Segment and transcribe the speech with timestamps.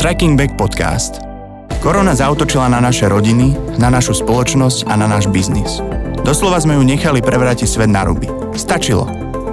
[0.00, 1.20] Striking Back Podcast.
[1.84, 5.84] Korona zautočila na naše rodiny, na našu spoločnosť a na náš biznis.
[6.24, 8.24] Doslova sme ju nechali prevrátiť svet na ruby.
[8.56, 9.04] Stačilo.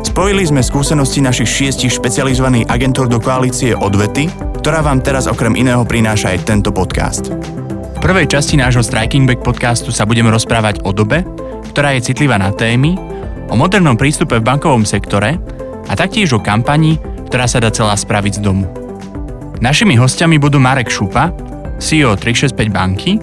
[0.07, 4.31] Spojili sme skúsenosti našich šiestich špecializovaných agentúr do koalície Odvety,
[4.63, 7.27] ktorá vám teraz okrem iného prináša aj tento podcast.
[7.27, 11.27] V prvej časti nášho Striking Back podcastu sa budeme rozprávať o dobe,
[11.75, 12.95] ktorá je citlivá na témy,
[13.51, 15.43] o modernom prístupe v bankovom sektore
[15.91, 16.95] a taktiež o kampani,
[17.27, 18.86] ktorá sa dá celá spraviť z domu.
[19.57, 21.33] Našimi hostiami budú Marek Šupa,
[21.81, 23.17] CEO 365 banky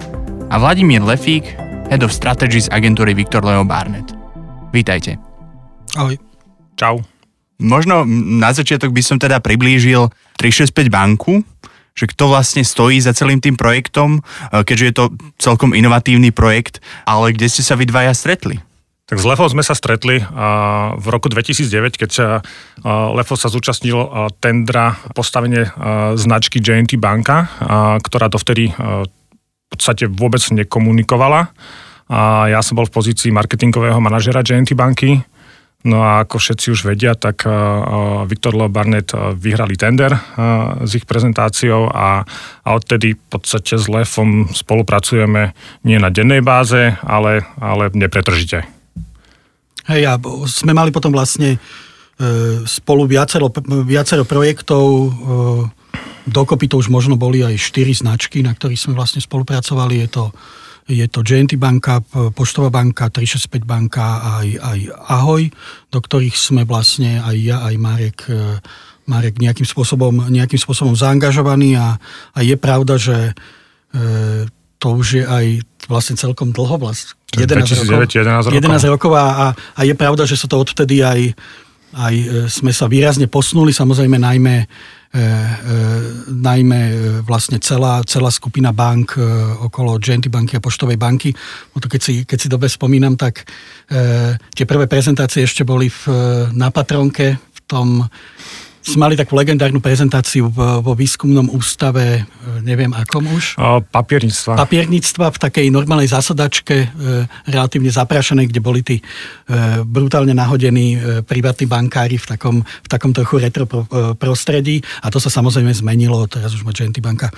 [0.51, 1.47] a Vladimír Lefík,
[1.87, 4.11] Head of Strategy z agentúry Viktor Leo Barnett.
[4.75, 5.15] Vítajte.
[5.95, 6.19] Ahoj.
[6.75, 6.99] Čau.
[7.63, 8.03] Možno
[8.35, 11.39] na začiatok by som teda priblížil 365 banku,
[11.95, 14.21] že kto vlastne stojí za celým tým projektom, e,
[14.67, 15.05] keďže je to
[15.39, 18.59] celkom inovatívny projekt, ale kde ste sa vy dvaja stretli?
[19.05, 20.17] Tak s Lefou sme sa stretli
[20.97, 22.27] v roku 2009, keď sa
[23.13, 24.01] Lefo sa zúčastnil
[24.41, 25.69] tendra postavenie
[26.17, 27.45] značky JNT banka,
[28.01, 31.53] ktorá dovtedy v podstate vôbec nekomunikovala.
[32.09, 35.21] A ja som bol v pozícii marketingového manažera JNT banky.
[35.85, 37.45] No a ako všetci už vedia, tak
[38.25, 40.17] Viktor Leo Barnett vyhrali tender
[40.81, 42.25] s ich prezentáciou a,
[42.65, 45.53] a odtedy v podstate s Lefom spolupracujeme
[45.85, 48.74] nie na dennej báze, ale, ale nepretržite.
[49.85, 50.13] Hej, a
[50.49, 51.59] sme mali potom vlastne e,
[52.65, 53.53] spolu viacero,
[53.85, 55.09] viacero projektov, e,
[56.25, 60.01] dokopy to už možno boli aj štyri značky, na ktorých sme vlastne spolupracovali.
[60.01, 60.25] Je to,
[60.89, 62.01] je to JNT banka,
[62.33, 65.43] Poštová banka, 365 banka a aj, aj Ahoj,
[65.93, 68.57] do ktorých sme vlastne aj ja, aj Marek, e,
[69.05, 71.93] Marek nejakým spôsobom, nejakým spôsobom zaangažovaní a,
[72.33, 73.37] a je pravda, že
[74.85, 75.45] to už je aj
[75.87, 78.15] vlastne celkom dlho, vlastne 11 2009, rokov.
[78.15, 78.59] 11 rokov.
[78.89, 81.35] 11 rokov a, a je pravda, že sa to odvtedy aj,
[81.95, 85.23] aj e, sme sa výrazne posunuli, samozrejme najmä, e, e,
[86.31, 86.93] najmä e,
[87.27, 89.23] vlastne celá, celá skupina bank e,
[89.67, 91.35] okolo Genty banky a Poštovej banky.
[91.75, 93.43] No to keď, si, keď si dobe spomínam, tak
[93.91, 96.01] e, tie prvé prezentácie ešte boli v,
[96.55, 98.07] na Patronke v tom
[98.85, 103.57] sme mali takú legendárnu prezentáciu vo výskumnom ústave, e, neviem akom už.
[103.89, 104.61] Papierníctva.
[104.61, 106.87] Papierníctva v takej normálnej zasadačke, e,
[107.49, 109.03] relatívne zaprašenej, kde boli tí e,
[109.81, 113.65] brutálne nahodení privátni bankári v takom, v takom trochu retro
[114.15, 114.85] prostredí.
[115.01, 116.29] A to sa samozrejme zmenilo.
[116.29, 117.33] Teraz už má Genty banka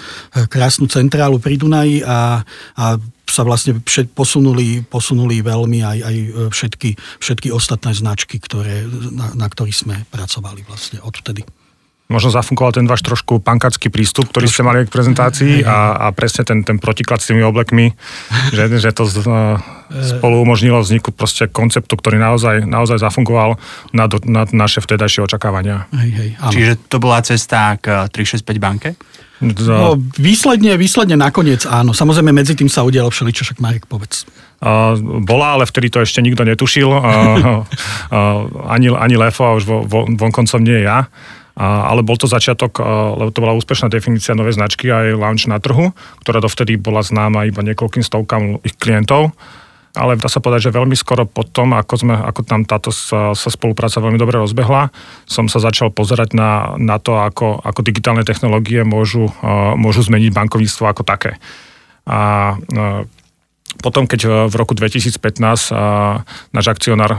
[0.52, 2.44] krásnu centrálu pri Dunaji a,
[2.76, 2.86] a
[3.32, 6.90] sa vlastne všet, posunuli, posunuli veľmi aj, aj e, všetky,
[7.20, 11.44] všetky ostatné značky, ktoré, na, na ktorých sme pracovali vlastne odvtedy.
[12.08, 16.48] Možno zafunkoval ten váš trošku pankacký prístup, ktorý ste mali k prezentácii a, a presne
[16.48, 17.92] ten, ten protiklad s tými oblekmi,
[18.56, 19.60] že, že to z, e,
[20.16, 23.60] spolu umožnilo vzniku proste konceptu, ktorý naozaj, naozaj zafunkoval
[23.92, 25.92] na, na naše vtedajšie očakávania.
[25.92, 28.96] Hej, hej, Čiže to bola cesta k 365 banke?
[29.42, 31.94] No, výsledne, výsledne nakoniec áno.
[31.94, 34.26] Samozrejme medzi tým sa udialo všeličo, však Marek povedz.
[34.58, 36.90] Uh, bola, ale vtedy to ešte nikto netušil.
[36.90, 41.06] Uh, uh, ani, ani Lefo a už vo, vo, vonkoncom nie ja.
[41.58, 45.18] Uh, ale bol to začiatok, uh, lebo to bola úspešná definícia novej značky a aj
[45.18, 45.94] launch na trhu,
[46.26, 49.34] ktorá dovtedy bola známa iba niekoľkým stovkám ich klientov
[49.98, 53.34] ale dá sa povedať, že veľmi skoro po tom, ako, sme, ako tam táto sa,
[53.34, 54.94] sa spolupráca veľmi dobre rozbehla,
[55.26, 60.32] som sa začal pozerať na, na to, ako, ako digitálne technológie môžu, uh, môžu zmeniť
[60.32, 61.42] bankovníctvo ako také.
[62.06, 63.02] A uh,
[63.82, 65.18] potom, keď v roku 2015
[65.74, 66.22] uh,
[66.54, 67.12] náš akcionár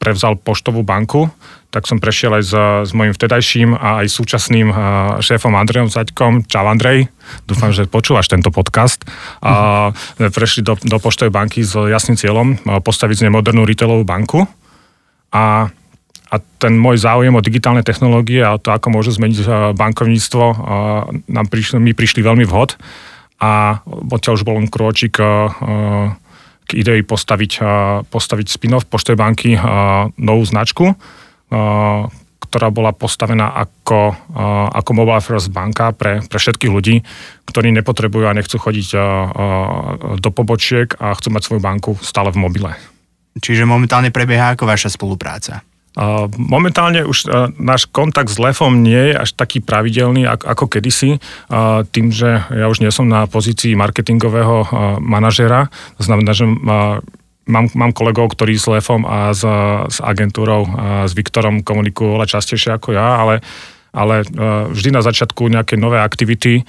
[0.00, 1.28] prevzal poštovú banku,
[1.68, 2.54] tak som prešiel aj s,
[2.88, 4.72] s mojim vtedajším a aj súčasným
[5.20, 6.48] šéfom Andrejom Zaďkom.
[6.48, 7.12] Čau Andrej,
[7.44, 9.04] dúfam, že počúvaš tento podcast.
[9.44, 14.48] A prešli do, do poštovej banky s jasným cieľom postaviť z nej modernú retailovú banku.
[15.30, 15.68] A
[16.30, 20.44] a ten môj záujem o digitálne technológie a to, ako môžu zmeniť bankovníctvo,
[21.26, 22.78] nám prišli, mi prišli veľmi vhod.
[23.42, 25.18] A odtiaľ už bol len krôčik
[26.70, 27.52] k idei postaviť,
[28.06, 29.50] postaviť spin-off Poštovej banky
[30.14, 30.94] novú značku,
[32.40, 34.14] ktorá bola postavená ako,
[34.70, 37.02] ako mobile first banka pre, pre všetkých ľudí,
[37.50, 38.88] ktorí nepotrebujú a nechcú chodiť
[40.18, 42.70] do pobočiek a chcú mať svoju banku stále v mobile.
[43.38, 45.62] Čiže momentálne prebieha ako vaša spolupráca?
[46.38, 47.26] Momentálne už
[47.58, 51.18] náš kontakt s Lefom nie je až taký pravidelný ako kedysi,
[51.90, 54.70] tým, že ja už nie som na pozícii marketingového
[55.02, 55.66] manažera.
[55.98, 59.42] To znamená, že mám, mám kolegov, ktorí s Lefom a s,
[59.90, 63.42] s agentúrou a s Viktorom komunikujú oveľa častejšie ako ja, ale,
[63.90, 64.22] ale
[64.70, 66.62] vždy na začiatku nejakej nové aktivity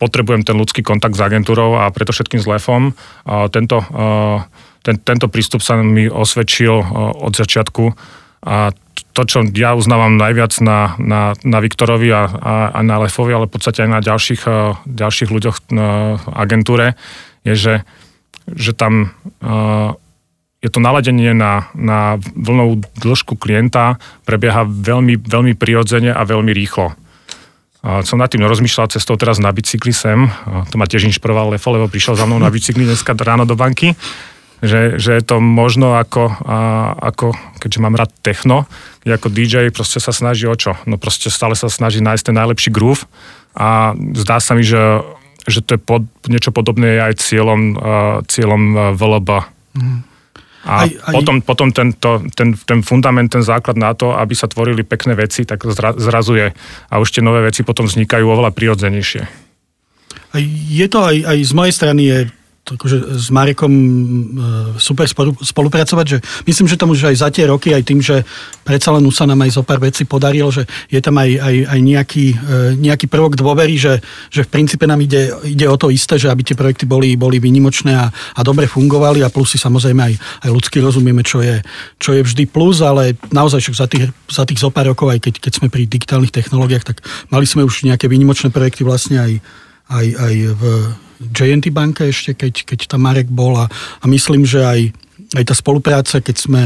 [0.00, 2.96] potrebujem ten ľudský kontakt s agentúrou a preto všetkým s Lefom.
[3.52, 3.84] Tento
[4.86, 6.78] ten, tento prístup sa mi osvedčil
[7.18, 7.84] od začiatku
[8.46, 8.70] a
[9.10, 13.50] to, čo ja uznávam najviac na, na, na Viktorovi a, a, a na Lefovi, ale
[13.50, 14.42] v podstate aj na ďalších,
[14.84, 16.94] ďalších ľuďoch na agentúre,
[17.48, 17.74] je, že,
[18.52, 19.16] že tam
[20.60, 26.92] je to naladenie na, na vlnovú dĺžku klienta prebieha veľmi, veľmi prirodzene a veľmi rýchlo.
[27.86, 30.26] A som nad tým rozmýšľal cestou teraz na bicykli sem.
[30.26, 33.54] A to ma tiež inšpiroval Lefo, lebo prišiel za mnou na bicykli dneska ráno do
[33.54, 33.94] banky.
[34.64, 36.58] Že, že je to možno ako, a,
[36.96, 38.64] ako, keďže mám rád techno,
[39.04, 40.74] ako DJ proste sa snaží o čo?
[40.88, 43.04] No proste stále sa snaží nájsť ten najlepší groove
[43.52, 45.04] a zdá sa mi, že,
[45.44, 49.30] že to je pod, niečo podobné aj cieľom, uh, cieľom VLB.
[49.76, 50.00] Mm.
[50.66, 51.14] A aj, aj...
[51.14, 55.46] potom, potom tento, ten, ten fundament, ten základ na to, aby sa tvorili pekné veci,
[55.46, 56.50] tak zra, zrazuje.
[56.90, 59.46] A už tie nové veci potom vznikajú oveľa prirodzenejšie.
[60.66, 62.18] Je to aj, aj z mojej strany je
[62.66, 63.82] akože s Marekom e,
[64.82, 65.06] super
[65.38, 66.18] spolupracovať, že
[66.50, 68.26] myslím, že tam už aj za tie roky, aj tým, že
[68.66, 71.78] predsa len sa nám aj zo pár vecí podarilo, že je tam aj, aj, aj
[71.78, 72.36] nejaký, e,
[72.74, 74.02] nejaký prvok dôvery, že,
[74.34, 77.38] že v princípe nám ide, ide o to isté, že aby tie projekty boli, boli
[77.38, 81.62] výnimočné a, a dobre fungovali a plus si samozrejme aj, aj ľudsky rozumieme, čo je,
[82.02, 85.22] čo je vždy plus, ale naozaj však za tých, za tých zo pár rokov, aj
[85.22, 89.32] keď, keď sme pri digitálnych technológiách, tak mali sme už nejaké výnimočné projekty vlastne aj,
[89.86, 90.62] aj, aj v
[91.20, 93.66] JNT banke ešte, keď, keď tam Marek bol a,
[94.00, 94.80] a myslím, že aj
[95.34, 96.62] aj tá spolupráca, keď sme,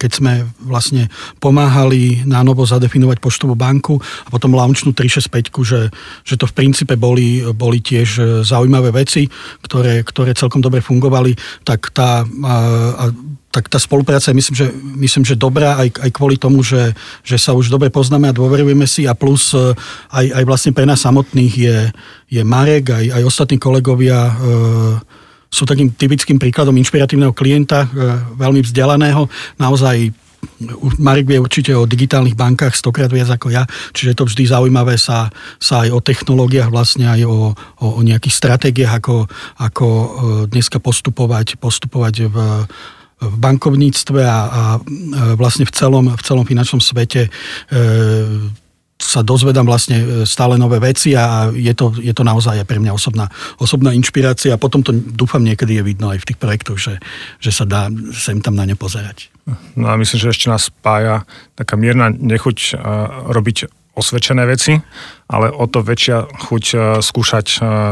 [0.00, 0.32] keď sme
[0.64, 1.12] vlastne
[1.42, 5.80] pomáhali na novo zadefinovať poštovú banku a potom launchnú 365, že,
[6.24, 9.28] že to v princípe boli, boli tiež zaujímavé veci,
[9.60, 11.36] ktoré, ktoré celkom dobre fungovali,
[11.68, 12.54] tak tá, a,
[12.96, 13.04] a,
[13.52, 14.66] tak tá spolupráca je myslím, že,
[14.96, 18.84] myslím, že dobrá aj, aj kvôli tomu, že, že sa už dobre poznáme a dôverujeme
[18.88, 19.72] si a plus e,
[20.12, 21.76] aj, aj vlastne pre nás samotných je,
[22.28, 24.34] je Marek, aj, aj ostatní kolegovia e,
[25.48, 27.88] sú takým typickým príkladom inšpiratívneho klienta, e,
[28.36, 30.12] veľmi vzdelaného, naozaj
[30.98, 34.94] Marek vie určite o digitálnych bankách stokrát viac ako ja, čiže je to vždy zaujímavé
[34.94, 39.26] sa, sa aj o technológiách, vlastne aj o, o, o nejakých stratégiách, ako,
[39.58, 40.08] ako e,
[40.50, 42.36] dneska postupovať, postupovať v,
[43.18, 44.80] v bankovníctve a, a e,
[45.34, 47.26] vlastne v celom, v celom finančnom svete.
[47.26, 47.30] E,
[48.98, 52.92] sa dozvedám vlastne e, stále nové veci a je to, je to naozaj pre mňa
[52.92, 53.30] osobná,
[53.62, 56.94] osobná inšpirácia a potom to dúfam niekedy je vidno aj v tých projektoch, že,
[57.38, 59.30] že sa dá sem tam na ne pozerať.
[59.78, 61.24] No a myslím, že ešte nás spája
[61.56, 64.76] taká mierna nechuť uh, robiť osvedčené veci,
[65.30, 67.46] ale o to väčšia chuť uh, skúšať,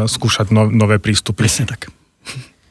[0.05, 1.49] skúšať no, nové prístupy.
[1.49, 1.89] Presne tak.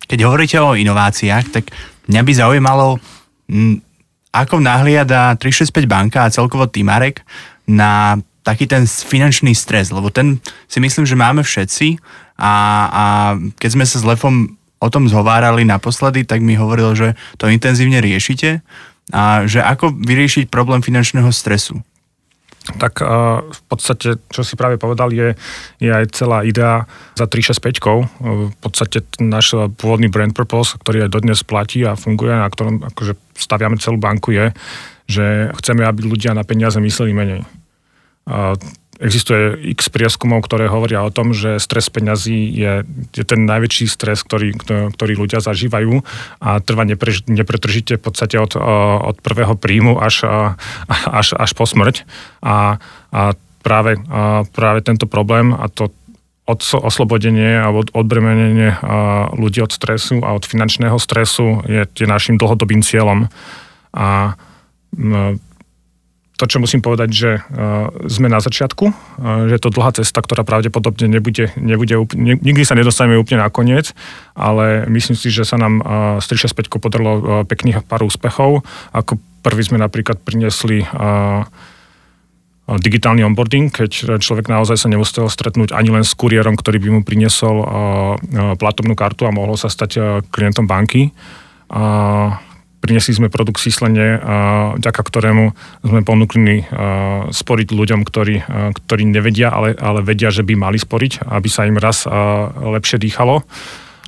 [0.05, 1.73] Keď hovoríte o inováciách, tak
[2.13, 3.01] mňa by zaujímalo,
[4.43, 7.23] ako nahliada 365 banka a celkovo Timarek
[7.63, 10.37] na taký ten finančný stres, lebo ten
[10.69, 11.97] si myslím, že máme všetci
[12.37, 12.53] a,
[12.91, 13.03] a
[13.57, 17.07] keď sme sa s Lefom o tom zhovárali naposledy, tak mi hovoril, že
[17.41, 18.61] to intenzívne riešite
[19.09, 21.81] a že ako vyriešiť problém finančného stresu.
[22.65, 22.97] Tak
[23.45, 25.37] v podstate, čo si práve povedal, je,
[25.77, 28.49] je aj celá idea za 365.
[28.49, 33.13] V podstate náš pôvodný brand purpose, ktorý aj dodnes platí a funguje, na ktorom akože
[33.37, 34.49] staviame celú banku, je,
[35.05, 37.41] že chceme, aby ľudia na peniaze mysleli menej.
[38.95, 44.23] Existuje x prieskumov, ktoré hovoria o tom, že stres peňazí je, je ten najväčší stres,
[44.23, 44.55] ktorý,
[44.95, 45.99] ktorý ľudia zažívajú
[46.39, 48.55] a trvá neprež, nepretržite v podstate od,
[49.03, 50.23] od prvého príjmu až,
[50.87, 52.07] až, až po smrť.
[52.39, 52.79] A,
[53.11, 53.21] a
[53.65, 55.91] práve, a práve tento problém a to
[56.45, 58.77] od, oslobodenie a od, odbremenenie
[59.33, 63.27] ľudí od stresu a od finančného stresu je, je našim dlhodobým cieľom.
[63.91, 64.37] A
[66.35, 70.19] to, čo musím povedať, že uh, sme na začiatku, uh, že je to dlhá cesta,
[70.19, 73.95] ktorá pravdepodobne nebude, nebude úplne, nikdy sa nedostaneme úplne na koniec,
[74.35, 78.67] ale myslím si, že sa nám uh, z 365 podarilo uh, pekných pár úspechov.
[78.91, 79.15] Ako
[79.47, 81.47] prvý sme napríklad priniesli uh,
[82.65, 87.01] digitálny onboarding, keď človek naozaj sa nemusel stretnúť ani len s kuriérom, ktorý by mu
[87.05, 87.61] priniesol
[88.57, 91.13] platobnú kartu a mohol sa stať klientom banky.
[91.69, 92.33] Uh,
[92.83, 94.21] Priniesli sme produkt Síslenie,
[94.77, 96.69] vďaka ktorému sme ponúkli
[97.33, 98.45] sporiť ľuďom, ktorí,
[98.77, 102.05] ktorí nevedia, ale, ale vedia, že by mali sporiť, aby sa im raz
[102.61, 103.41] lepšie dýchalo.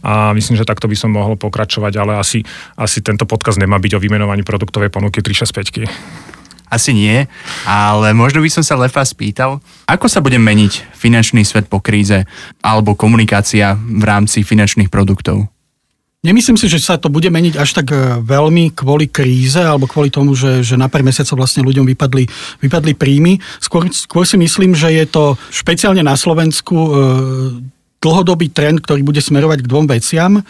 [0.05, 2.45] A myslím, že takto by som mohol pokračovať, ale asi,
[2.77, 5.89] asi tento podkaz nemá byť o vymenovaní produktovej ponuky 365.
[6.69, 7.25] Asi nie,
[7.65, 12.27] ale možno by som sa Lefa spýtal, ako sa bude meniť finančný svet po kríze
[12.59, 15.49] alebo komunikácia v rámci finančných produktov?
[16.25, 20.09] Nemyslím si, že sa to bude meniť až tak e, veľmi kvôli kríze alebo kvôli
[20.09, 22.25] tomu, že, že na pár mesiacov vlastne ľuďom vypadli,
[22.65, 23.37] vypadli príjmy.
[23.61, 26.89] Skôr, skôr si myslím, že je to špeciálne na Slovensku e,
[28.01, 30.41] dlhodobý trend, ktorý bude smerovať k dvom veciam.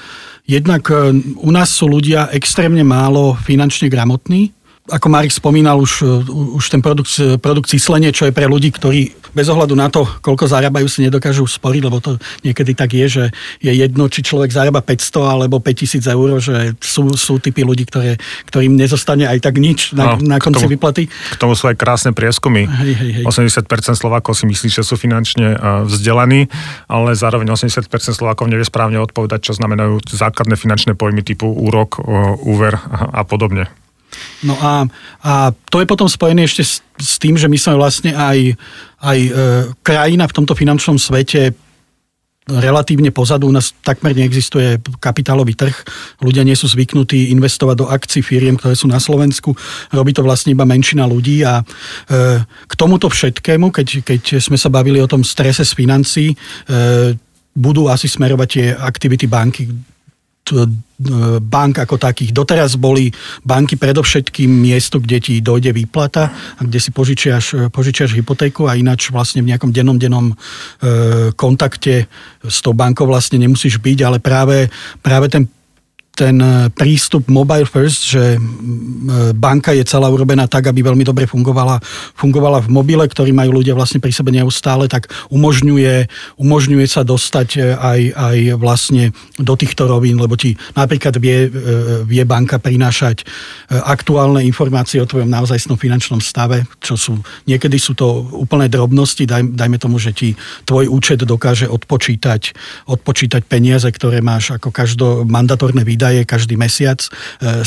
[0.48, 4.57] Jednak e, u nás sú ľudia extrémne málo finančne gramotní,
[4.88, 7.12] ako Marek spomínal, už, už ten produkt,
[7.44, 11.46] produkt číslenie, čo je pre ľudí, ktorí bez ohľadu na to, koľko zarábajú, si nedokážu
[11.46, 13.24] sporiť, lebo to niekedy tak je, že
[13.62, 18.18] je jedno, či človek zarába 500 alebo 5000 eur, že sú, sú typy ľudí, ktoré,
[18.50, 21.04] ktorým nezostane aj tak nič na, no, na konci k tomu, vyplaty.
[21.12, 22.66] K tomu sú aj krásne prieskumy.
[22.66, 23.24] Hej, hej, hej.
[23.30, 25.54] 80% Slovákov si myslí, že sú finančne
[25.86, 26.50] vzdelaní,
[26.90, 32.02] ale zároveň 80% Slovákov nevie správne odpovedať, čo znamenajú základné finančné pojmy typu úrok,
[32.42, 33.70] úver a podobne.
[34.46, 34.86] No a,
[35.24, 35.34] a
[35.72, 38.54] to je potom spojené ešte s, s tým, že my sme vlastne aj,
[39.02, 39.32] aj e,
[39.82, 41.58] krajina v tomto finančnom svete
[42.48, 45.76] relatívne pozadu, u nás takmer neexistuje kapitálový trh,
[46.24, 49.52] ľudia nie sú zvyknutí investovať do akcií firiem, ktoré sú na Slovensku,
[49.92, 51.64] robí to vlastne iba menšina ľudí a e,
[52.44, 56.36] k tomuto všetkému, keď, keď sme sa bavili o tom strese z financí, e,
[57.52, 59.68] budú asi smerovať tie aktivity banky,
[61.42, 62.34] bank ako takých.
[62.34, 63.14] Doteraz boli
[63.46, 69.14] banky predovšetkým miesto, kde ti dojde výplata a kde si požičiaš, požičiaš hypotéku a ináč
[69.14, 70.36] vlastne v nejakom dennom dennom e,
[71.38, 72.10] kontakte
[72.42, 74.74] s tou bankou vlastne nemusíš byť, ale práve,
[75.06, 75.46] práve ten
[76.18, 78.42] ten e, prístup mobile first, že
[79.38, 81.78] banka je celá urobená tak, aby veľmi dobre fungovala,
[82.18, 86.10] fungovala v mobile, ktorý majú ľudia vlastne pri sebe neustále, tak umožňuje,
[86.42, 91.50] umožňuje sa dostať e, aj, aj vlastne do týchto rovín, lebo ti napríklad vie, e,
[92.02, 93.22] vie banka prinášať
[93.70, 97.14] aktuálne informácie o tvojom naozajstnom finančnom stave, čo sú,
[97.46, 100.34] niekedy sú to úplné drobnosti, daj, dajme tomu, že ti
[100.66, 102.58] tvoj účet dokáže odpočítať,
[102.90, 107.10] odpočítať peniaze, ktoré máš ako každo mandatórne výdaje výdaje každý mesiac e,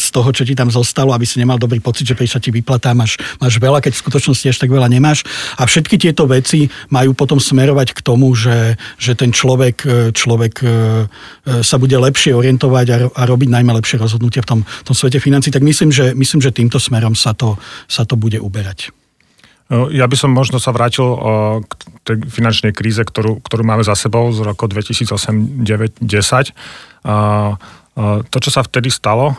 [0.00, 2.96] z toho, čo ti tam zostalo, aby si nemal dobrý pocit, že prišla ti vyplatá,
[2.96, 5.28] máš, máš veľa, keď v skutočnosti až tak veľa nemáš.
[5.60, 10.54] A všetky tieto veci majú potom smerovať k tomu, že, že ten človek, e, človek
[10.64, 10.68] e,
[11.60, 15.20] sa bude lepšie orientovať a, a robiť najmä lepšie rozhodnutia v tom, v tom svete
[15.20, 15.52] financí.
[15.52, 18.88] Tak myslím, že, myslím, že týmto smerom sa to, sa to bude uberať.
[19.70, 21.06] Ja by som možno sa vrátil
[21.62, 26.50] k tej finančnej kríze, ktorú, ktorú máme za sebou z roku 2008, 9, 10.
[28.00, 29.36] To, čo sa vtedy stalo,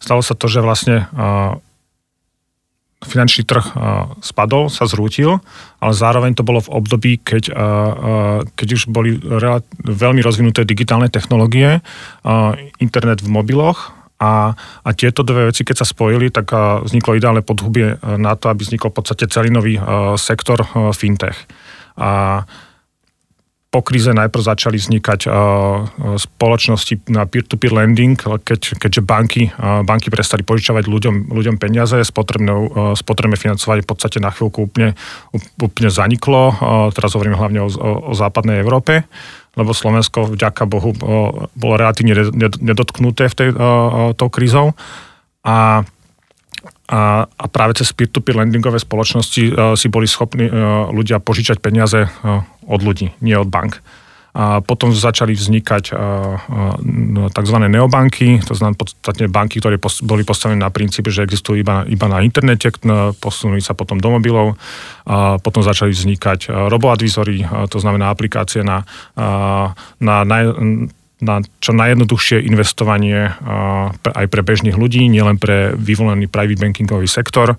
[0.00, 1.04] stalo sa to, že vlastne
[3.04, 3.66] finančný trh
[4.24, 5.44] spadol, sa zrútil,
[5.84, 7.52] ale zároveň to bolo v období, keď,
[8.56, 9.20] keď už boli
[9.84, 11.84] veľmi rozvinuté digitálne technológie,
[12.80, 16.48] internet v mobiloch a, a tieto dve veci, keď sa spojili, tak
[16.88, 19.76] vzniklo ideálne podhubie na to, aby vznikol v podstate celý nový
[20.16, 20.64] sektor
[20.96, 21.36] fintech.
[22.00, 22.42] A
[23.76, 25.36] po kríze najprv začali vznikať uh,
[26.16, 33.36] spoločnosti na peer-to-peer lending, keď, keďže banky, uh, banky prestali požičovať ľuďom, ľuďom peniaze, spotrebné,
[33.36, 34.96] financovanie v podstate na chvíľku úplne,
[35.60, 36.56] úplne zaniklo.
[36.96, 37.68] Teraz hovoríme hlavne o,
[38.08, 39.04] o západnej Európe
[39.56, 40.92] lebo Slovensko, vďaka Bohu,
[41.56, 42.28] bolo relatívne
[42.60, 43.48] nedotknuté v tej,
[44.12, 44.76] tou krízou.
[45.48, 45.80] A
[46.86, 52.06] a, a práve cez peer-to-peer lendingové spoločnosti uh, si boli schopní uh, ľudia požičať peniaze
[52.06, 53.82] uh, od ľudí, nie od bank.
[54.36, 55.96] A potom začali vznikať
[57.32, 57.56] tzv.
[57.72, 62.20] neobanky, to znamená podstatne banky, ktoré boli postavené na princípe, že existujú iba, iba na
[62.20, 62.68] internete,
[63.16, 64.60] posunuli sa potom do mobilov.
[65.08, 68.84] A potom začali vznikať roboadvizory, to znamená aplikácie na,
[70.04, 70.36] na, na
[71.16, 73.32] na čo najjednoduchšie investovanie
[74.04, 77.56] aj pre bežných ľudí, nielen pre vyvolený private bankingový sektor.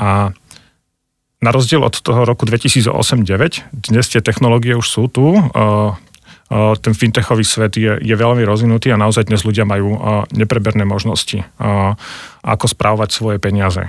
[0.00, 0.32] A
[1.38, 5.36] na rozdiel od toho roku 2008-2009, dnes tie technológie už sú tu,
[6.80, 10.00] ten fintechový svet je, je veľmi rozvinutý a naozaj dnes ľudia majú
[10.32, 11.44] nepreberné možnosti,
[12.40, 13.84] ako správovať svoje peniaze.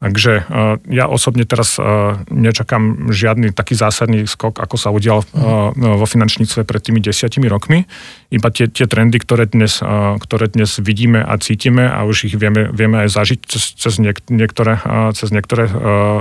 [0.00, 5.76] Takže uh, ja osobne teraz uh, nečakám žiadny taký zásadný skok, ako sa udial uh,
[5.76, 7.84] vo finančníctve pred tými desiatimi rokmi.
[8.32, 9.82] Iba tie, tie trendy, ktoré dnes,
[10.24, 14.24] ktoré dnes vidíme a cítime a už ich vieme, vieme aj zažiť cez, cez, niek-
[14.32, 14.78] niektoré,
[15.12, 15.66] cez niektoré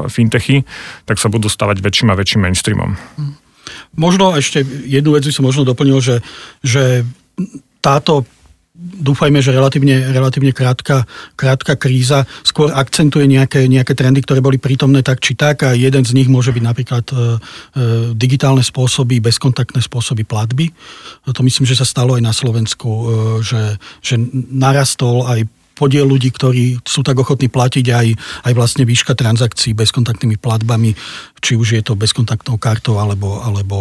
[0.09, 0.65] fintechy,
[1.05, 2.97] tak sa budú stavať väčším a väčším mainstreamom.
[3.93, 6.25] Možno ešte jednu vec by som možno doplnil, že,
[6.65, 7.05] že
[7.79, 8.25] táto
[8.79, 11.03] dúfajme, že relatívne, relatívne krátka,
[11.35, 16.07] krátka kríza skôr akcentuje nejaké, nejaké trendy, ktoré boli prítomné tak či tak a jeden
[16.07, 17.19] z nich môže byť napríklad e, e,
[18.15, 20.71] digitálne spôsoby, bezkontaktné spôsoby platby.
[21.27, 23.03] To myslím, že sa stalo aj na Slovensku, e,
[23.43, 23.61] že,
[23.99, 24.15] že
[24.49, 25.43] narastol aj
[25.79, 28.07] podiel ľudí, ktorí sú tak ochotní platiť aj,
[28.51, 30.91] aj vlastne výška transakcií bezkontaktnými platbami,
[31.39, 33.77] či už je to bezkontaktnou kartou, alebo, alebo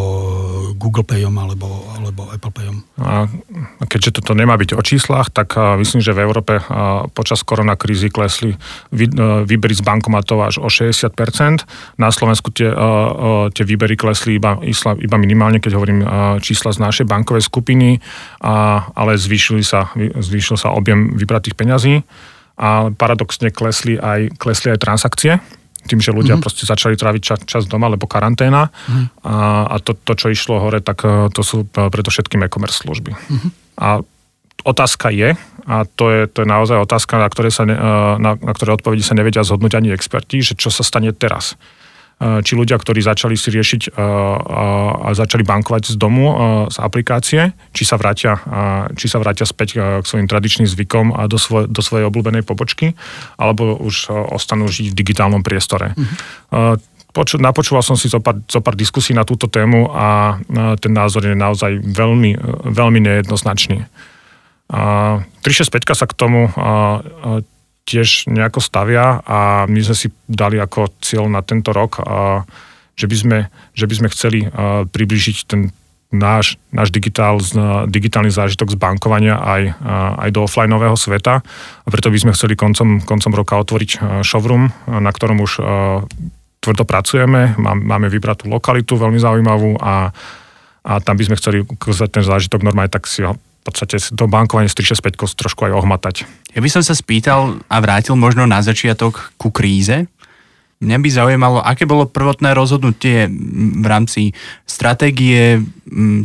[0.78, 2.78] Google Payom, alebo, alebo Apple Payom.
[3.02, 3.26] A
[3.90, 6.62] keďže toto nemá byť o číslach, tak myslím, že v Európe
[7.18, 8.54] počas koronakrízy klesli
[8.94, 11.98] výbery z bankomatov až o 60%.
[11.98, 12.70] Na Slovensku tie,
[13.50, 14.54] tie výbery klesli iba,
[15.02, 16.00] iba minimálne, keď hovorím
[16.38, 17.98] čísla z našej bankovej skupiny,
[18.94, 22.56] ale zvýšili sa, zvýšil sa objem vybratých peňazí peňazí.
[22.58, 25.40] a paradoxne klesli aj, klesli aj transakcie
[25.88, 26.44] tým, že ľudia mm-hmm.
[26.44, 29.24] proste začali tráviť čas, čas doma, lebo karanténa mm-hmm.
[29.24, 29.34] a,
[29.72, 33.16] a to, to, čo išlo hore, tak e, to sú e, predovšetkým e-commerce služby.
[33.16, 33.50] Mm-hmm.
[33.80, 34.04] A
[34.68, 35.32] otázka je,
[35.64, 37.90] a to je, to je naozaj otázka, na ktoré, sa ne, e,
[38.20, 41.56] na, na ktoré odpovedi sa nevedia zhodnúť ani experti, že čo sa stane teraz.
[42.18, 46.34] Eh, či ľudia, ktorí začali si riešiť eh, a začali bankovať z domu, eh,
[46.66, 48.42] z aplikácie, či sa vrátia,
[48.98, 52.98] či sa vrátia späť k svojim tradičným zvykom a do, svoj, do svojej obľúbenej pobočky,
[53.38, 55.94] alebo už ostanú žiť v digitálnom priestore.
[55.94, 57.14] Mm-hmm.
[57.14, 60.38] Poču, napočúval som si zo pár, zo pár diskusí na túto tému a
[60.78, 62.34] ten názor je naozaj veľmi,
[62.68, 63.86] veľmi nejednoznačný.
[64.68, 66.50] 365 sa k tomu
[67.88, 72.04] tiež nejako stavia a my sme si dali ako cieľ na tento rok,
[72.92, 73.38] že, by sme,
[73.72, 74.44] že by sme chceli
[74.92, 75.72] približiť ten
[76.12, 77.40] náš, náš digitál,
[77.88, 79.62] digitálny zážitok z bankovania aj,
[80.20, 81.40] aj do offlineového sveta.
[81.84, 85.52] A preto by sme chceli koncom, koncom roka otvoriť showroom, na ktorom už
[86.60, 87.56] tvrdo pracujeme.
[87.60, 90.12] Máme vybratú lokalitu veľmi zaujímavú a,
[90.84, 91.64] a tam by sme chceli
[92.12, 93.36] ten zážitok normálne tak si ho
[93.68, 96.16] podstate to bankovanie z 365 trošku aj ohmatať.
[96.56, 100.08] Ja by som sa spýtal a vrátil možno na začiatok ku kríze.
[100.78, 104.30] Mňa by zaujímalo, aké bolo prvotné rozhodnutie v rámci
[104.62, 105.58] stratégie,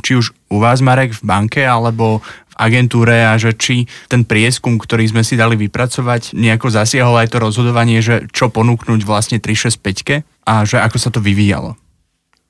[0.06, 4.78] či už u vás, Marek, v banke, alebo v agentúre a že či ten prieskum,
[4.78, 10.22] ktorý sme si dali vypracovať, nejako zasiahol aj to rozhodovanie, že čo ponúknuť vlastne 365
[10.46, 11.74] a že ako sa to vyvíjalo.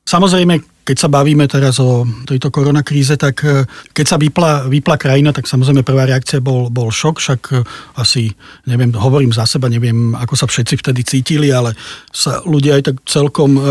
[0.04, 3.64] Samozrejme, keď sa bavíme teraz o tejto koronakríze, tak e,
[3.96, 7.64] keď sa vypla, vypla krajina, tak samozrejme prvá reakcia bol, bol šok, však e,
[8.04, 8.36] asi,
[8.68, 11.72] neviem, hovorím za seba, neviem, ako sa všetci vtedy cítili, ale
[12.12, 13.62] sa ľudia aj tak celkom e,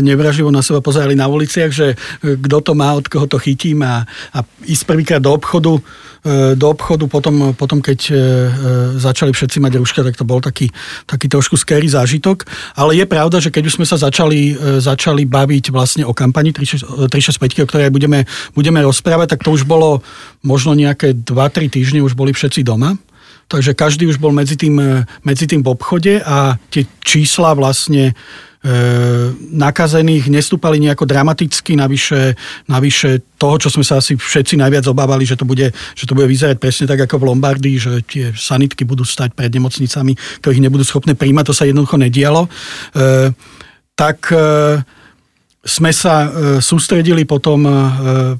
[0.00, 1.92] nevraživo na seba pozerali na uliciach, že
[2.24, 5.76] kto to má, od koho to chytím a, a ísť prvýkrát do obchodu,
[6.58, 8.10] do obchodu, potom, potom keď
[8.98, 10.66] začali všetci mať rúška, tak to bol taký,
[11.06, 12.42] taký trošku scary zážitok.
[12.74, 16.54] Ale je pravda, že keď už sme sa začali, začali baviť vlastne o kampani, kampani
[16.54, 18.22] 365, o ktorej budeme,
[18.54, 20.06] budeme rozprávať, tak to už bolo
[20.46, 22.94] možno nejaké 2-3 týždne, už boli všetci doma.
[23.48, 24.76] Takže každý už bol medzi tým,
[25.24, 28.14] medzi tým v obchode a tie čísla vlastne e,
[29.56, 32.36] nakazených nestúpali nejako dramaticky, navyše,
[32.68, 36.28] navyše toho, čo sme sa asi všetci najviac obávali, že to, bude, že to bude
[36.28, 40.12] vyzerať presne tak ako v Lombardii, že tie sanitky budú stať pred nemocnicami,
[40.44, 42.44] ktorých nebudú schopné príjmať, to sa jednoducho nedialo.
[42.44, 43.32] E,
[43.96, 44.84] tak e,
[45.68, 46.28] sme sa e,
[46.64, 47.70] sústredili potom e,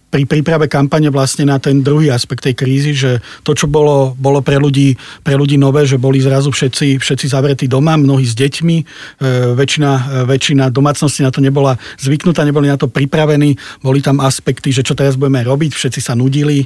[0.09, 4.41] pri príprave kampane vlastne na ten druhý aspekt tej krízy, že to, čo bolo, bolo
[4.41, 8.77] pre, ľudí, pre ľudí nové, že boli zrazu všetci, všetci zavretí doma, mnohí s deťmi,
[8.81, 8.85] e,
[9.53, 13.53] väčšina, väčšina domácnosti na to nebola zvyknutá, neboli na to pripravení,
[13.85, 16.64] boli tam aspekty, že čo teraz budeme robiť, všetci sa nudili,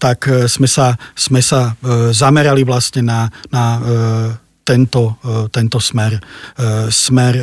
[0.00, 1.76] tak sme sa, sme sa
[2.14, 3.64] zamerali vlastne na, na
[4.64, 5.18] tento,
[5.52, 6.18] tento smer,
[6.88, 7.34] smer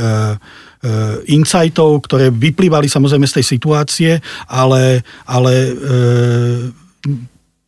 [1.32, 4.12] insightov, ktoré vyplývali samozrejme z tej situácie,
[4.52, 6.62] ale, ale eh,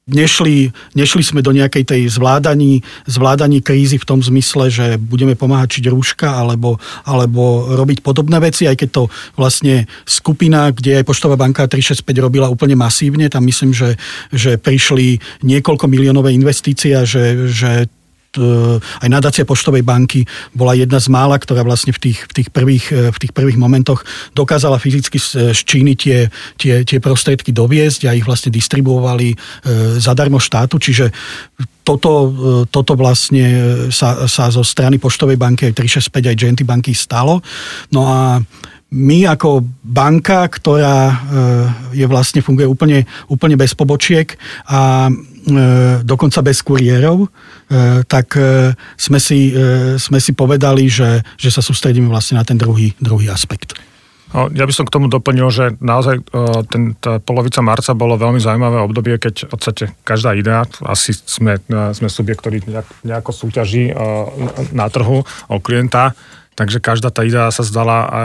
[0.06, 5.80] nešli, nešli sme do nejakej tej zvládaní, zvládaní krízy v tom zmysle, že budeme pomáhať
[5.82, 6.78] čiť rúška alebo,
[7.10, 12.54] alebo robiť podobné veci, aj keď to vlastne skupina, kde aj Poštová banka 365 robila
[12.54, 13.97] úplne masívne, tam myslím, že,
[14.30, 17.89] že prišli niekoľko miliónové investície a že, že
[19.01, 22.85] aj nadácia Poštovej banky bola jedna z mála, ktorá vlastne v tých, v tých, prvých,
[22.91, 24.03] e, v tých prvých momentoch
[24.35, 26.27] dokázala fyzicky z Číny tie,
[26.59, 29.35] tie, tie prostriedky doviezť a ich vlastne distribuovali e,
[29.99, 31.09] zadarmo štátu, čiže
[31.85, 32.33] toto,
[32.73, 33.45] toto vlastne
[33.93, 35.77] sa, sa zo strany Poštovej banky aj
[36.09, 37.45] 365 aj Genty banky stalo.
[37.93, 38.41] No a
[38.89, 41.13] my ako banka, ktorá
[41.93, 44.33] je vlastne funguje úplne, úplne bez pobočiek
[44.65, 45.34] a E,
[46.01, 47.27] dokonca bez kuriérov, e,
[48.10, 49.53] tak e, sme si,
[49.97, 53.77] sme si povedali, že, že sa sústredíme vlastne na ten druhý, druhý aspekt.
[54.36, 56.27] No, ja by som k tomu doplnil, že naozaj
[56.67, 61.55] ten, tá polovica marca bolo veľmi zaujímavé obdobie, keď v podstate každá idea, asi sme,
[61.95, 62.60] sme subjekt, ktorý
[63.08, 63.95] nejako súťaží
[64.75, 66.12] na trhu o klienta,
[66.55, 68.19] Takže každá tá idea sa zdala a, a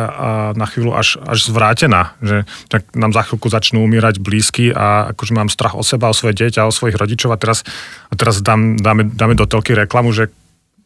[0.55, 5.35] na chvíľu až, až zvrátená, že tak nám za chvíľku začnú umírať blízky a akože
[5.35, 7.67] mám strach o seba, o svoje dieťa, o svojich rodičov a teraz,
[8.07, 10.31] a teraz dám, dáme, dáme do telky reklamu, že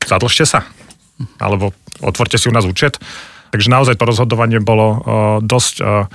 [0.09, 0.65] zadlžte sa
[1.39, 1.71] alebo
[2.03, 2.99] otvorte si u nás účet.
[3.55, 4.99] Takže naozaj to rozhodovanie bolo uh,
[5.39, 6.11] dosť uh,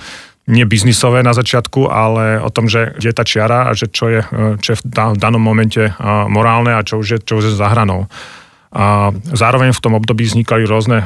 [0.50, 4.60] nebiznisové na začiatku, ale o tom, že je tá čiara a že čo je, uh,
[4.60, 4.84] čo je v
[5.16, 5.94] danom momente
[6.28, 8.12] morálne a čo už je, čo už je za hranou.
[8.70, 11.02] A zároveň v tom období vznikali rôzne,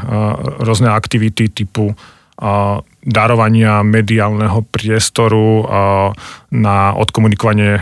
[0.61, 1.97] rôzne aktivity typu
[3.05, 5.65] darovania mediálneho priestoru
[6.51, 7.81] na odkomunikovanie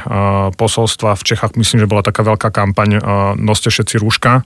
[0.55, 1.19] posolstva.
[1.19, 3.01] V Čechách myslím, že bola taká veľká kampaň
[3.41, 4.45] Noste všetci rúška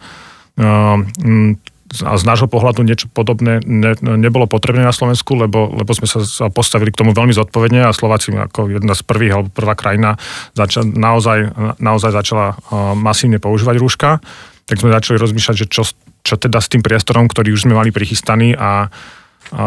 [1.87, 6.51] a z nášho pohľadu niečo podobné ne, nebolo potrebné na Slovensku, lebo, lebo sme sa
[6.51, 10.19] postavili k tomu veľmi zodpovedne a Slováci ako jedna z prvých alebo prvá krajina
[10.59, 12.59] zača, naozaj, naozaj začala
[12.99, 14.19] masívne používať rúška.
[14.67, 15.87] Tak sme začali rozmýšľať, že čo,
[16.27, 18.91] čo teda s tým priestorom, ktorý už sme mali prichystaný a,
[19.55, 19.67] a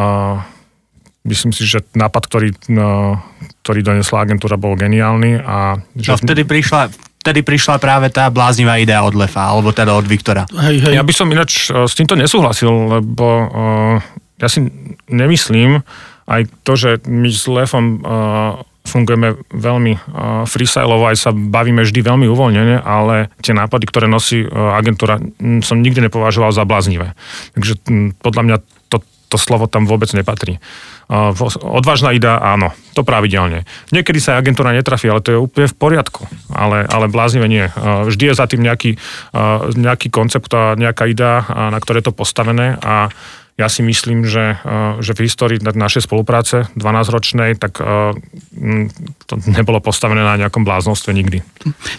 [1.24, 3.16] myslím si, že nápad, ktorý, no,
[3.64, 5.40] ktorý donesla agentúra, bol geniálny.
[5.40, 6.12] A že...
[6.12, 6.92] No vtedy prišla,
[7.24, 10.44] vtedy prišla práve tá bláznivá idea od Lefa, alebo teda od Viktora.
[10.52, 10.94] Hej, hej.
[11.00, 13.96] Ja by som ináč e, s týmto nesúhlasil, lebo uh,
[14.40, 14.68] ja si
[15.08, 15.84] nemyslím,
[16.30, 20.02] aj to, že my s Lefom uh, fungujeme veľmi uh,
[20.50, 25.22] freestyleovo, aj sa bavíme vždy veľmi uvoľnene, ale tie nápady, ktoré nosí uh, agentúra,
[25.62, 27.14] som nikdy nepovažoval za bláznivé.
[27.54, 28.58] Takže m, podľa mňa
[28.90, 30.58] to, to slovo tam vôbec nepatrí.
[31.66, 33.66] Odvážna idea, áno, to pravidelne.
[33.90, 36.30] Niekedy sa agentúra netrafí, ale to je úplne v poriadku.
[36.54, 37.66] Ale, ale bláznivé nie.
[37.82, 38.94] Vždy je za tým nejaký,
[39.74, 43.10] nejaký koncept a nejaká idea, na ktoré je to postavené a
[43.60, 48.16] ja si myslím, že, eh, že v histórii našej spolupráce 12-ročnej, tak eh,
[49.28, 51.44] to nebolo postavené na nejakom bláznostve nikdy.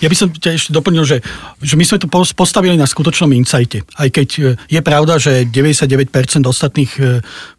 [0.01, 1.21] Ja by som ťa ešte doplnil, že,
[1.61, 3.85] že my sme to postavili na skutočnom insighte.
[4.01, 6.93] Aj keď eh, je pravda, že 99% ostatných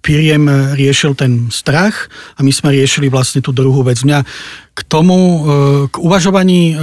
[0.02, 4.02] firiem riešil ten strach a my sme riešili vlastne tú druhú vec.
[4.02, 4.26] Mňa
[4.74, 5.46] k tomu,
[5.92, 6.74] k uvažovaní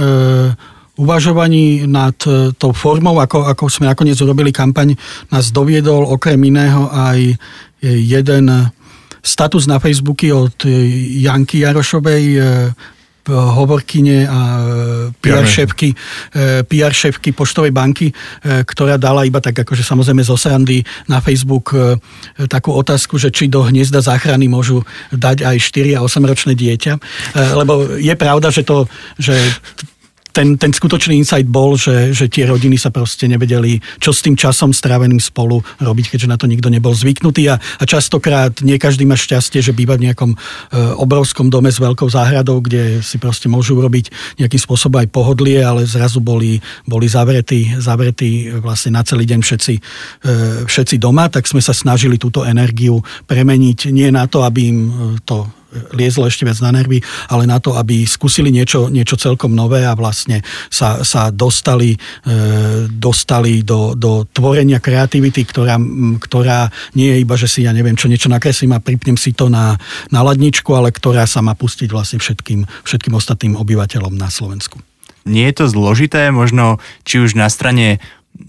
[0.99, 4.99] uvažovaní nad e, tou formou, ako, ako sme nakoniec urobili kampaň,
[5.31, 7.39] nás doviedol okrem iného aj
[7.79, 8.45] jeden
[9.23, 10.67] status na Facebooky od
[11.23, 12.39] Janky Jarošovej, e,
[13.29, 14.39] hovorkyne a
[15.21, 15.93] PR šéfky,
[16.33, 18.09] e, PR šéfky Poštovej banky,
[18.41, 21.69] ktorá dala iba tak akože samozrejme zo srandy na Facebook
[22.49, 24.81] takú otázku, že či do hniezda záchrany môžu
[25.13, 26.93] dať aj 4 a 8 ročné dieťa.
[27.53, 28.89] Lebo je pravda, že to,
[29.21, 29.37] že
[30.29, 34.37] ten, ten skutočný insight bol, že, že tie rodiny sa proste nevedeli, čo s tým
[34.37, 37.49] časom stráveným spolu robiť, keďže na to nikto nebol zvyknutý.
[37.49, 40.37] A, a častokrát nie každý má šťastie, že býva v nejakom e,
[41.01, 45.89] obrovskom dome s veľkou záhradou, kde si proste môžu urobiť nejakým spôsobom aj pohodlie, ale
[45.89, 49.81] zrazu boli, boli zavretí, zavretí vlastne na celý deň všetci, e,
[50.69, 54.79] všetci doma, tak sme sa snažili túto energiu premeniť nie na to, aby im
[55.25, 55.58] to
[55.93, 59.93] liezlo ešte viac na nervy, ale na to, aby skúsili niečo, niečo celkom nové a
[59.93, 61.93] vlastne sa, sa dostali,
[62.25, 62.37] e,
[62.89, 65.77] dostali do, do tvorenia kreativity, ktorá,
[66.21, 69.47] ktorá nie je iba, že si ja neviem čo, niečo nakreslím a pripnem si to
[69.47, 69.77] na,
[70.09, 74.81] na ladničku, ale ktorá sa má pustiť vlastne všetkým, všetkým ostatným obyvateľom na Slovensku.
[75.29, 78.01] Nie je to zložité, možno či už na strane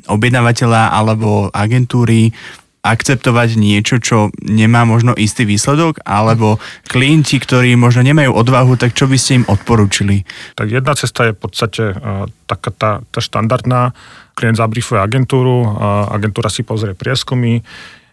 [0.06, 2.32] objednávateľa alebo agentúry
[2.80, 6.56] akceptovať niečo, čo nemá možno istý výsledok, alebo
[6.88, 10.24] klienti, ktorí možno nemajú odvahu, tak čo by ste im odporúčili?
[10.56, 13.92] Tak jedna cesta je v podstate uh, taká tá, tá štandardná.
[14.32, 17.60] Klient zabrifuje agentúru, uh, agentúra si pozrie prieskumy,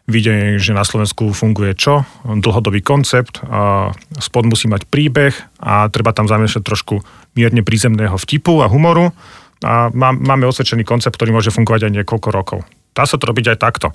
[0.07, 2.03] vidie, že na Slovensku funguje čo?
[2.27, 5.31] Dlhodobý koncept, uh, spod musí mať príbeh
[5.63, 6.99] a treba tam zamiešať trošku
[7.39, 9.15] mierne prízemného vtipu a humoru
[9.63, 12.59] a máme osvedčený koncept, ktorý môže fungovať aj niekoľko rokov.
[12.93, 13.87] Dá sa to robiť aj takto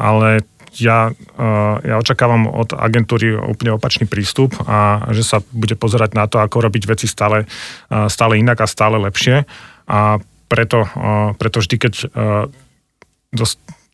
[0.00, 0.40] ale
[0.78, 6.30] ja, eh, ja očakávam od agentúry úplne opačný prístup a že sa bude pozerať na
[6.30, 9.42] to, ako robiť veci stále, eh, stále inak a stále lepšie.
[9.90, 11.94] A preto, eh, preto vždy, keď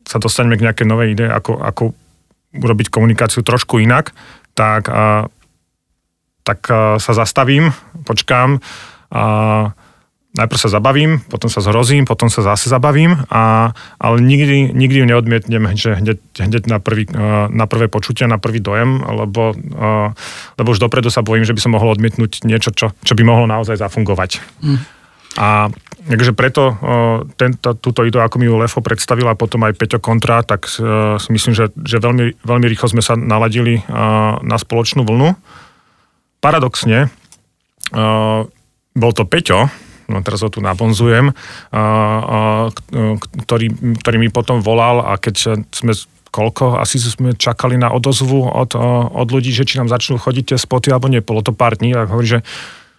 [0.07, 1.93] sa dostaneme k nejakej novej ide, ako, ako
[2.57, 4.17] urobiť komunikáciu trošku inak,
[4.57, 4.89] tak,
[6.41, 6.61] tak
[6.97, 7.69] sa zastavím,
[8.09, 8.65] počkám
[9.13, 9.23] a
[10.37, 15.07] najprv sa zabavím, potom sa zhrozím, potom sa zase zabavím, a, ale nikdy, nikdy ju
[15.09, 20.09] neodmietnem že hneď, hneď na, prvý, eh, na prvé počutie, na prvý dojem, lebo, eh,
[20.61, 23.49] lebo už dopredu sa bojím, že by som mohol odmietnúť niečo, čo, čo by mohlo
[23.49, 24.45] naozaj zafungovať.
[24.61, 24.79] Mm.
[25.37, 25.69] A
[26.07, 26.77] takže preto eh,
[27.41, 31.29] tento, túto ideu, ako mi ju Lefo predstavila, a potom aj Peťo Kontra, tak si
[31.33, 33.81] myslím, že, že veľmi, veľmi rýchlo sme sa naladili
[34.45, 35.33] na spoločnú vlnu.
[36.39, 37.11] Paradoxne,
[38.97, 39.67] bol to Peťo,
[40.07, 41.35] no teraz ho tu nabonzujem,
[43.47, 43.67] ktorý,
[44.03, 45.93] ktorý mi potom volal a keď sme
[46.37, 48.77] koľko, asi sme čakali na odozvu od,
[49.09, 51.97] od ľudí, že či nám začnú chodiť tie spoty alebo nie, bolo to pár dní,
[51.97, 52.41] tak hovorí, že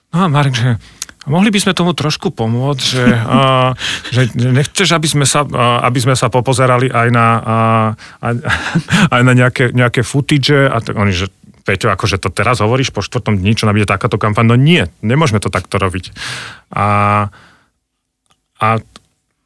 [0.10, 0.82] no Marek, že
[1.30, 3.76] mohli by sme tomu trošku pomôcť, že, a,
[4.16, 7.58] že nechceš, aby sme sa, a, aby sme sa popozerali aj na, a,
[9.14, 10.98] aj na nejaké, nejaké footage a tak.
[10.98, 11.30] Oni, že
[11.68, 14.48] Peťo, akože to teraz hovoríš po štvrtom dni, čo nám takáto kampaň?
[14.48, 16.16] No nie, nemôžeme to takto robiť.
[16.72, 17.28] A,
[18.56, 18.68] a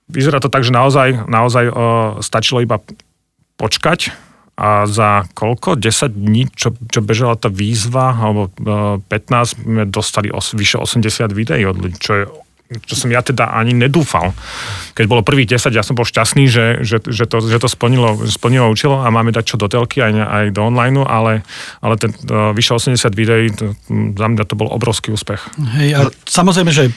[0.05, 1.73] vyzerá to tak, že naozaj, naozaj o,
[2.21, 2.77] stačilo iba
[3.57, 4.13] počkať
[4.53, 5.81] a za koľko?
[5.81, 8.53] 10 dní, čo, čo bežala tá výzva, alebo
[9.10, 12.23] 15, sme dostali os, vyše 80 videí od ľudí, čo je
[12.88, 14.31] čo som ja teda ani nedúfal.
[14.95, 18.15] Keď bolo prvých 10, ja som bol šťastný, že, že, že, to, že to splnilo,
[18.27, 21.43] splnilo učilo a máme dať čo do telky aj, aj do online, ale,
[21.84, 25.43] ale ten uh, vyše 80 videí, to, za mňa to bol obrovský úspech.
[25.79, 26.95] Hej, a samozrejme, že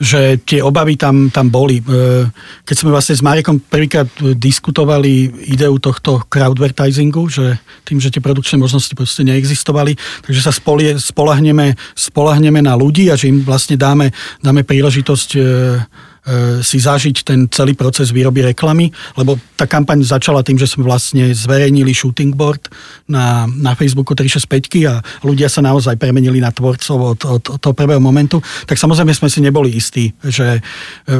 [0.00, 1.80] že tie obavy tam, tam boli.
[1.80, 2.26] E,
[2.64, 8.58] keď sme vlastne s Marekom prvýkrát diskutovali ideu tohto crowdvertisingu, že tým, že tie produkčné
[8.58, 14.10] možnosti proste neexistovali, takže sa spolie, spolahneme, spolahneme na ľudí a že im vlastne dáme,
[14.42, 16.09] dáme príležitosť e, E,
[16.60, 21.32] si zažiť ten celý proces výroby reklamy, lebo tá kampaň začala tým, že sme vlastne
[21.32, 22.68] zverejnili shooting board
[23.08, 27.74] na, na Facebooku 365 a ľudia sa naozaj premenili na tvorcov od, od, od toho
[27.74, 30.60] prvého momentu, tak samozrejme sme si neboli istí, že,
[31.08, 31.16] e, e,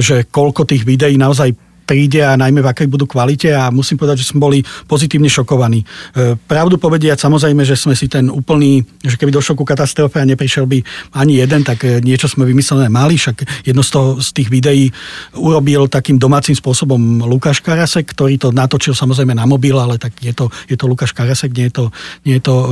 [0.00, 4.20] že koľko tých videí naozaj príde a najmä v akej budú kvalite a musím povedať,
[4.20, 5.80] že sme boli pozitívne šokovaní.
[5.80, 10.28] E, pravdu povediať, samozrejme, že sme si ten úplný, že keby došlo ku katastrofe a
[10.28, 10.84] neprišiel by
[11.16, 14.92] ani jeden, tak e, niečo sme vymyslené mali, však jedno z, toho, z tých videí
[15.40, 20.36] urobil takým domácim spôsobom Lukáš Karasek, ktorý to natočil samozrejme na mobil, ale tak je
[20.36, 21.84] to, je to Lukáš Karasek, nie je to,
[22.28, 22.66] nie je to uh,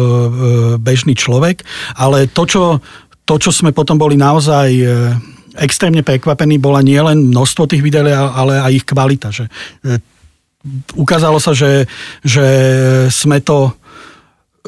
[0.77, 1.65] bežný človek.
[1.97, 2.63] Ale to, čo,
[3.25, 4.69] to, čo sme potom boli naozaj
[5.61, 9.29] extrémne prekvapený bola nielen množstvo tých videí, ale aj ich kvalita.
[9.33, 9.45] Že,
[9.85, 10.01] e,
[10.97, 11.89] ukázalo sa, že,
[12.23, 12.45] že
[13.09, 13.75] sme to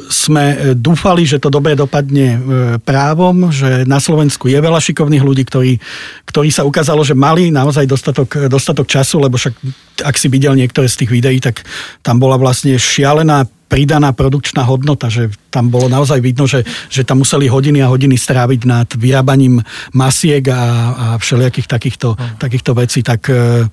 [0.06, 2.38] sme dúfali, že to dobre dopadne e,
[2.78, 5.74] právom, že na Slovensku je veľa šikovných ľudí, ktorí,
[6.22, 9.58] ktorí sa ukázalo, že mali naozaj dostatok, dostatok času, lebo však
[10.06, 11.66] ak si videl niektoré z tých videí, tak
[12.06, 17.20] tam bola vlastne šialená pridaná produkčná hodnota, že tam bolo naozaj vidno, že, že tam
[17.20, 19.60] museli hodiny a hodiny stráviť nad vyrábaním
[19.92, 22.40] masiek a, a všelijakých takýchto, uh-huh.
[22.40, 23.68] takýchto vecí, tak e,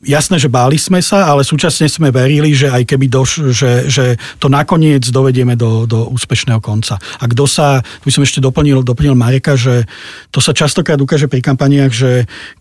[0.00, 4.04] jasné, že báli sme sa, ale súčasne sme verili, že aj keby doš, že, že
[4.40, 6.96] to nakoniec dovedieme do, do úspešného konca.
[7.20, 9.84] A kto sa, tu som ešte doplnil, doplnil Mareka, že
[10.32, 12.10] to sa častokrát ukáže pri kampaniách, že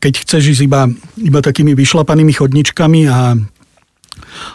[0.04, 3.40] keď chceš ísť iba, iba takými vyšlapanými chodničkami a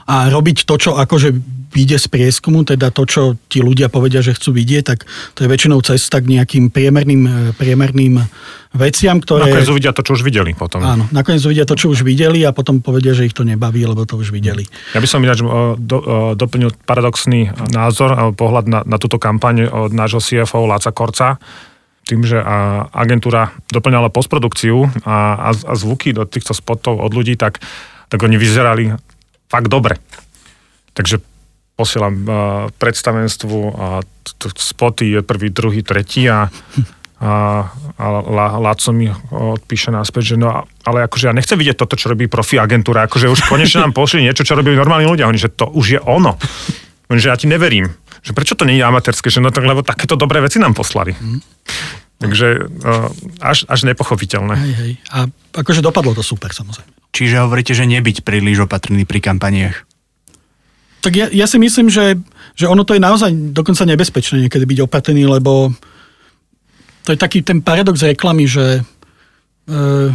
[0.06, 1.28] a robiť to, čo akože
[1.76, 5.04] vyjde z prieskumu, teda to, čo ti ľudia povedia, že chcú vidieť, tak
[5.36, 8.24] to je väčšinou cesta k nejakým priemerným, e, priemerným
[8.72, 9.52] veciam, ktoré...
[9.52, 10.80] Nakoniec uvidia to, čo už videli potom.
[10.80, 14.08] Áno, nakoniec uvidia to, čo už videli a potom povedia, že ich to nebaví, lebo
[14.08, 14.64] to už videli.
[14.96, 19.68] Ja by som ináč e, do, e, doplnil paradoxný názor pohľad na, na túto kampaň
[19.68, 21.36] od nášho CFO Láca Korca,
[22.06, 22.38] tým, že
[22.94, 27.58] agentúra doplňala postprodukciu a, a, a zvuky do týchto spotov od ľudí, tak,
[28.06, 28.94] tak oni vyzerali
[29.50, 29.98] fakt dobre.
[30.94, 31.18] Takže
[31.76, 32.32] posielam uh,
[32.80, 34.00] predstavenstvu a
[34.40, 36.48] t- spoty je prvý, druhý, tretí a,
[37.20, 37.32] a,
[38.00, 38.04] a
[38.56, 42.56] Láco mi odpíše náspäť, že no ale akože ja nechcem vidieť toto, čo robí profi
[42.56, 45.28] agentúra, akože už konečne nám pošli niečo, čo robili normálni ľudia.
[45.28, 46.40] Oni, že to už je ono.
[47.12, 47.92] Oni, že ja ti neverím.
[48.24, 49.28] Že prečo to nie je amatérske?
[49.28, 51.12] Že no tak, lebo takéto dobré veci nám poslali.
[51.12, 51.40] Mm.
[52.16, 53.12] Takže uh,
[53.44, 54.54] až, až nepochopiteľné.
[54.56, 54.92] Hej, hej.
[55.12, 56.88] A akože dopadlo to super, samozrejme.
[57.12, 59.84] Čiže hovoríte, že nebyť príliš opatrný pri kampaniách?
[61.06, 62.18] Tak ja, ja si myslím, že,
[62.58, 65.70] že ono to je naozaj dokonca nebezpečné niekedy byť opatrný, lebo
[67.06, 68.80] to je taký ten paradox reklamy, že e,
[69.70, 70.10] e,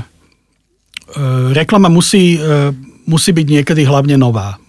[1.56, 2.76] reklama musí, e,
[3.08, 4.60] musí byť niekedy hlavne nová.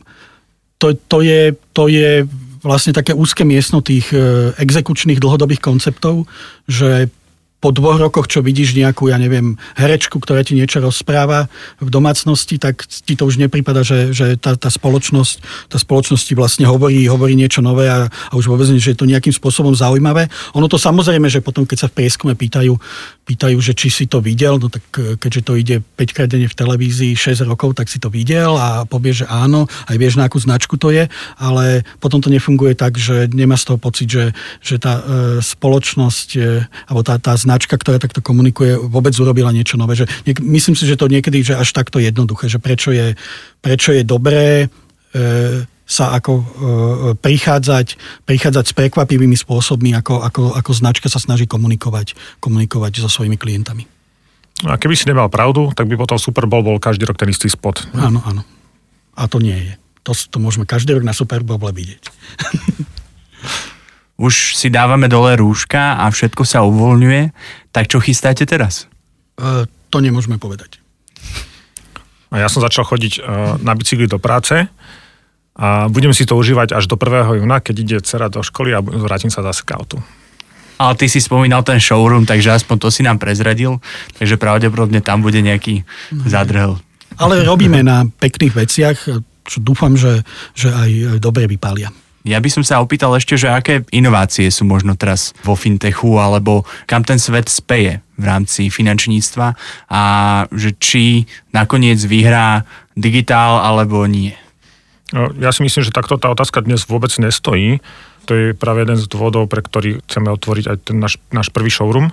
[0.79, 2.23] To, to, je, to je
[2.63, 6.31] vlastne také úzke miestno tých e, exekučných dlhodobých konceptov,
[6.71, 7.11] že
[7.63, 11.47] po dvoch rokoch, čo vidíš nejakú, ja neviem, herečku, ktorá ti niečo rozpráva
[11.79, 16.35] v domácnosti, tak ti to už nepripada, že, že tá, tá, spoločnosť, tá spoločnosť ti
[16.35, 19.71] vlastne hovorí, hovorí niečo nové a, a už vôbec nie, že je to nejakým spôsobom
[19.79, 20.27] zaujímavé.
[20.59, 22.75] Ono to samozrejme, že potom, keď sa v prieskume pýtajú,
[23.33, 26.45] pýtajú, že či si to videl, no tak e, keďže to ide 5 krát denne
[26.45, 30.29] v televízii 6 rokov, tak si to videl a povie, že áno, aj vieš, na
[30.29, 31.09] akú značku to je,
[31.41, 34.25] ale potom to nefunguje tak, že nemá z toho pocit, že,
[34.61, 35.03] že tá e,
[35.41, 39.97] spoločnosť e, alebo tá, tá značka, ktorá takto komunikuje, vôbec urobila niečo nové.
[39.97, 43.17] Že, niek- myslím si, že to niekedy že až takto jednoduché, že prečo je,
[43.65, 44.69] prečo je dobré
[45.17, 46.45] e, sa ako e,
[47.19, 47.87] prichádzať,
[48.25, 53.85] prichádzať s prekvapivými spôsobmi, ako, ako, ako značka sa snaží komunikovať, komunikovať so svojimi klientami.
[54.63, 57.51] A keby si nemal pravdu, tak by potom Super Bowl bol každý rok ten istý
[57.51, 57.83] spot.
[57.99, 58.47] Áno, áno.
[59.19, 59.75] A to nie je.
[60.07, 62.03] To, to môžeme každý rok na Super Bowl vidieť.
[64.23, 67.35] Už si dávame dole rúška a všetko sa uvoľňuje,
[67.75, 68.87] tak čo chystáte teraz?
[69.35, 70.79] E, to nemôžeme povedať.
[72.31, 73.21] A ja som začal chodiť e,
[73.67, 74.71] na bicykli do práce
[75.53, 77.45] a budem si to užívať až do 1.
[77.45, 80.01] júna, keď ide dcera do školy a vrátim sa zase k autu.
[80.81, 83.79] Ale ty si spomínal ten showroom, takže aspoň to si nám prezradil,
[84.17, 85.85] takže pravdepodobne tam bude nejaký
[86.27, 86.81] zadrhel.
[87.21, 88.99] Ale robíme na pekných veciach.
[89.43, 90.25] čo dúfam, že,
[90.57, 91.93] že aj, dobre vypália.
[92.23, 96.63] Ja by som sa opýtal ešte, že aké inovácie sú možno teraz vo fintechu, alebo
[96.87, 99.59] kam ten svet speje v rámci finančníctva
[99.91, 100.03] a
[100.55, 102.63] že či nakoniec vyhrá
[102.95, 104.39] digitál alebo nie.
[105.13, 107.85] No, ja si myslím, že takto tá otázka dnes vôbec nestojí.
[108.27, 111.69] To je práve jeden z dôvodov, pre ktorý chceme otvoriť aj ten náš, náš prvý
[111.69, 112.11] showroom.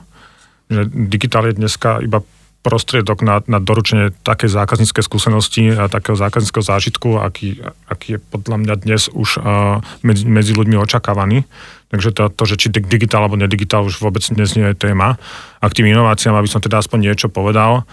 [0.67, 2.21] Že digitál je dneska iba
[2.59, 8.57] prostriedok na, na doručenie také zákazníckej skúsenosti a takého zákazníckého zážitku, aký, aký je podľa
[8.59, 11.47] mňa dnes už uh, medzi, medzi ľuďmi očakávaný.
[11.87, 15.15] Takže to, to, že či digitál alebo nedigitál už vôbec dnes nie je téma.
[15.63, 17.87] A k tým inováciám, aby som teda aspoň niečo povedal,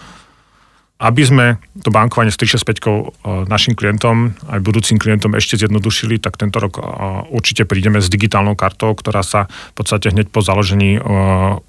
[0.97, 1.45] aby sme
[1.85, 2.91] to bankovanie s 365 e,
[3.45, 6.81] našim klientom, aj budúcim klientom ešte zjednodušili, tak tento rok e,
[7.29, 11.01] určite prídeme s digitálnou kartou, ktorá sa v podstate hneď po založení e,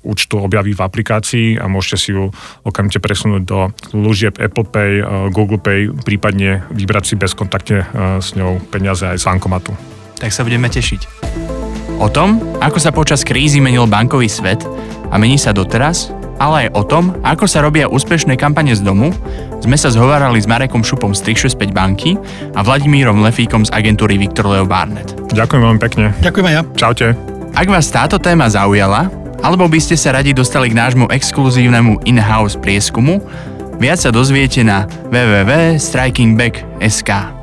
[0.00, 2.32] účtu objaví v aplikácii a môžete si ju
[2.64, 3.58] okamžite presunúť do
[3.92, 4.92] služieb Apple Pay,
[5.28, 7.84] Google Pay, prípadne vybrať si bezkontaktne
[8.20, 9.72] s ňou peniaze aj z bankomatu.
[10.18, 11.00] Tak sa budeme tešiť.
[11.98, 14.62] O tom, ako sa počas krízy menil bankový svet
[15.10, 19.10] a mení sa doteraz, ale aj o tom, ako sa robia úspešné kampane z domu,
[19.58, 22.14] sme sa zhovárali s Marekom Šupom z 365 banky
[22.54, 25.14] a Vladimírom Lefíkom z agentúry Viktor Leo Barnet.
[25.34, 26.14] Ďakujem veľmi pekne.
[26.22, 26.62] Ďakujem aj ja.
[26.78, 27.06] Čaute.
[27.58, 29.10] Ak vás táto téma zaujala,
[29.42, 33.20] alebo by ste sa radi dostali k nášmu exkluzívnemu in-house prieskumu,
[33.78, 37.37] viac sa dozviete na www.strikingback.sk.